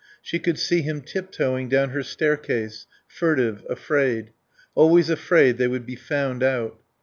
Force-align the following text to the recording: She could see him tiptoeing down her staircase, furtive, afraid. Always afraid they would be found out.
She 0.19 0.39
could 0.39 0.57
see 0.57 0.81
him 0.81 1.01
tiptoeing 1.01 1.69
down 1.69 1.91
her 1.91 2.01
staircase, 2.01 2.87
furtive, 3.05 3.63
afraid. 3.69 4.31
Always 4.73 5.11
afraid 5.11 5.59
they 5.59 5.67
would 5.67 5.85
be 5.85 5.95
found 5.95 6.41
out. 6.41 6.79